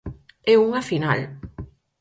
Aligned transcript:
E 0.51 0.53
unha 0.65 0.81
final. 0.89 1.19